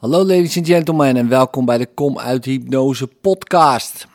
Hallo 0.00 0.24
ladies 0.24 0.56
and 0.56 0.66
gentlemen 0.66 1.16
en 1.16 1.28
welkom 1.28 1.64
bij 1.64 1.78
de 1.78 1.86
Kom 1.86 2.18
uit 2.18 2.44
Hypnose 2.44 3.06
podcast. 3.06 4.06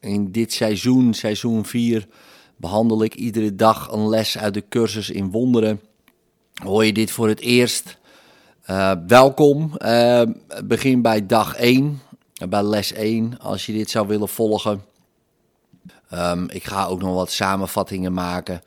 In 0.00 0.32
dit 0.32 0.52
seizoen, 0.52 1.14
seizoen 1.14 1.64
4, 1.64 2.08
behandel 2.56 3.02
ik 3.02 3.14
iedere 3.14 3.54
dag 3.54 3.90
een 3.90 4.08
les 4.08 4.38
uit 4.38 4.54
de 4.54 4.64
cursus 4.68 5.10
in 5.10 5.30
wonderen. 5.30 5.80
Hoor 6.62 6.84
je 6.84 6.92
dit 6.92 7.10
voor 7.10 7.28
het 7.28 7.40
eerst? 7.40 7.98
Uh, 8.70 8.92
welkom. 9.06 9.72
Uh, 9.78 10.22
begin 10.64 11.02
bij 11.02 11.26
dag 11.26 11.54
1, 11.54 12.00
bij 12.48 12.62
les 12.62 12.92
1, 12.92 13.38
als 13.38 13.66
je 13.66 13.72
dit 13.72 13.90
zou 13.90 14.06
willen 14.06 14.28
volgen. 14.28 14.84
Um, 16.14 16.50
ik 16.50 16.64
ga 16.64 16.86
ook 16.86 17.00
nog 17.00 17.14
wat 17.14 17.30
samenvattingen 17.30 18.12
maken. 18.12 18.62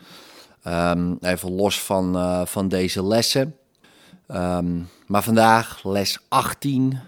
Um, 0.68 1.18
even 1.22 1.52
los 1.52 1.82
van, 1.82 2.48
van 2.48 2.68
deze 2.68 3.06
lessen. 3.06 3.56
Um, 4.28 4.90
maar 5.08 5.24
vandaag 5.24 5.84
les 5.84 6.20
18. 6.28 7.00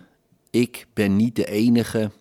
Ik 0.49 0.87
ben 0.93 1.15
niet 1.15 1.35
de 1.35 1.45
enige 1.45 2.11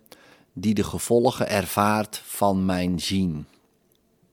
die 0.53 0.73
de 0.73 0.83
gevolgen 0.83 1.49
ervaart 1.49 2.21
van 2.25 2.65
mijn 2.65 2.99
zien. 2.99 3.45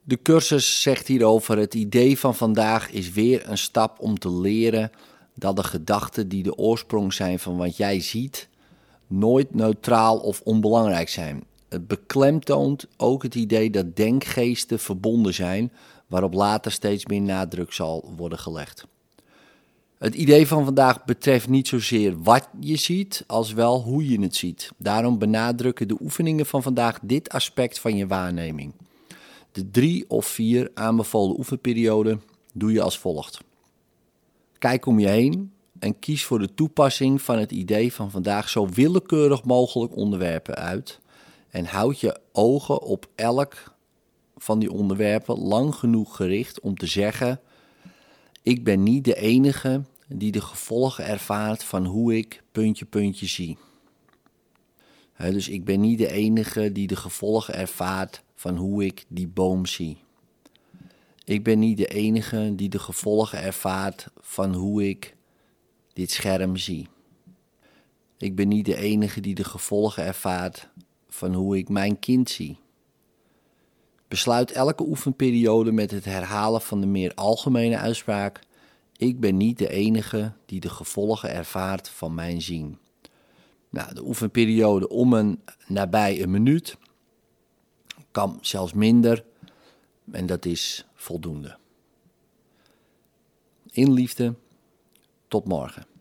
De 0.03 0.23
cursus 0.23 0.83
zegt 0.83 1.07
hierover: 1.07 1.59
het 1.59 1.75
idee 1.75 2.19
van 2.19 2.35
vandaag 2.35 2.91
is 2.91 3.13
weer 3.13 3.49
een 3.49 3.59
stap 3.59 4.01
om 4.01 4.19
te 4.19 4.31
leren 4.31 4.91
dat 5.35 5.57
de 5.57 5.65
gedachten 5.65 6.29
die 6.29 6.43
de 6.43 6.57
oorsprong 6.57 7.13
zijn 7.13 7.39
van 7.39 7.57
wat 7.57 7.77
jij 7.77 8.01
ziet, 8.01 8.49
nooit 9.07 9.55
neutraal 9.55 10.19
of 10.19 10.41
onbelangrijk 10.41 11.09
zijn. 11.09 11.45
Het 11.69 11.87
beklemtoont 11.87 12.87
ook 12.97 13.23
het 13.23 13.35
idee 13.35 13.71
dat 13.71 13.97
denkgeesten 13.97 14.79
verbonden 14.79 15.35
zijn, 15.35 15.73
waarop 16.07 16.35
later 16.35 16.73
steeds 16.73 17.07
meer 17.07 17.21
nadruk 17.23 17.73
zal 17.73 18.13
worden 18.17 18.39
gelegd. 18.39 18.87
Het 20.05 20.15
idee 20.15 20.47
van 20.47 20.65
vandaag 20.65 21.05
betreft 21.05 21.49
niet 21.49 21.69
zozeer 21.69 22.23
wat 22.23 22.49
je 22.61 22.77
ziet, 22.77 23.25
als 23.27 23.53
wel 23.53 23.83
hoe 23.83 24.09
je 24.09 24.21
het 24.21 24.37
ziet. 24.37 24.71
Daarom 24.77 25.19
benadrukken 25.19 25.89
de 25.89 25.97
oefeningen 26.01 26.47
van 26.47 26.63
vandaag 26.63 26.99
dit 27.03 27.29
aspect 27.29 27.79
van 27.79 27.97
je 27.97 28.07
waarneming. 28.07 28.73
De 29.53 29.71
drie 29.71 30.05
of 30.09 30.27
vier 30.27 30.71
aanbevolen 30.75 31.39
oefenperioden 31.39 32.23
doe 32.53 32.73
je 32.73 32.83
als 32.83 32.99
volgt. 32.99 33.41
Kijk 34.59 34.87
om 34.87 34.99
je 34.99 35.09
heen 35.09 35.53
en 35.79 35.99
kies 35.99 36.25
voor 36.25 36.39
de 36.39 36.55
toepassing 36.55 37.23
van 37.23 37.39
het 37.39 37.53
idee 37.53 37.93
van 37.93 38.11
vandaag 38.11 38.49
zo 38.49 38.69
willekeurig 38.69 39.45
mogelijk 39.45 39.97
onderwerpen 39.97 40.55
uit. 40.55 41.01
En 41.51 41.65
houd 41.65 42.01
je 42.01 42.19
ogen 42.33 42.83
op 42.83 43.07
elk 43.15 43.75
van 44.37 44.59
die 44.59 44.73
onderwerpen 44.73 45.39
lang 45.39 45.75
genoeg 45.75 46.17
gericht 46.17 46.61
om 46.61 46.77
te 46.77 46.87
zeggen: 46.87 47.41
Ik 48.43 48.65
ben 48.65 48.83
niet 48.83 49.05
de 49.05 49.17
enige 49.17 49.83
die 50.09 50.33
de 50.33 50.41
gevolgen 50.41 51.07
ervaart 51.07 51.65
van 51.65 51.85
hoe 51.85 52.17
ik 52.17 52.43
puntje 52.53 52.85
puntje 52.85 53.27
zie. 53.27 53.59
dus 55.17 55.49
ik 55.49 55.65
ben 55.65 55.81
niet 55.81 55.99
de 55.99 56.11
enige 56.11 56.73
die 56.73 56.87
de 56.87 56.97
gevolgen 56.97 57.55
ervaart 57.55 58.23
van 58.35 58.57
hoe 58.57 58.85
ik 58.85 59.05
die 59.09 59.29
boom 59.29 59.67
zie. 59.67 59.97
Ik 61.25 61.43
ben 61.43 61.59
niet 61.59 61.77
de 61.77 61.87
enige 61.87 62.53
die 62.55 62.69
de 62.69 62.79
gevolgen 62.79 63.43
ervaart 63.43 64.09
van 64.21 64.55
hoe 64.55 64.89
ik 64.89 65.17
dit 65.93 66.11
scherm 66.11 66.57
zie. 66.57 66.89
Ik 68.19 68.35
ben 68.35 68.49
niet 68.49 68.65
de 68.65 68.77
enige 68.77 69.21
die 69.21 69.35
de 69.35 69.45
gevolgen 69.45 70.05
ervaart 70.05 70.69
van 71.09 71.35
hoe 71.35 71.59
ik 71.59 71.69
mijn 71.69 71.99
kind 71.99 72.31
zie. 72.31 72.59
Besluit 74.09 74.51
elke 74.51 74.87
oefenperiode 74.87 75.73
met 75.73 75.91
het 75.91 76.05
herhalen 76.05 76.61
van 76.61 76.81
de 76.81 76.87
meer 76.87 77.15
algemene 77.15 77.79
uitspraak 77.79 78.41
ik 78.97 79.21
ben 79.21 79.37
niet 79.37 79.59
de 79.59 79.69
enige 79.69 80.33
die 80.47 80.61
de 80.61 80.69
gevolgen 80.69 81.31
ervaart 81.31 81.89
van 81.89 82.15
mijn 82.15 82.43
zien. 82.43 82.79
Nou, 83.71 83.95
de 83.95 84.05
oefenperiode 84.05 84.89
om 84.89 85.13
een 85.13 85.43
nabij 85.67 86.23
een 86.23 86.31
minuut 86.31 86.77
kan 88.11 88.39
zelfs 88.41 88.73
minder 88.73 89.25
en 90.11 90.27
dat 90.27 90.45
is 90.45 90.87
voldoende. 90.95 91.57
In 93.71 93.93
liefde, 93.93 94.35
tot 95.29 95.45
morgen. 95.45 95.94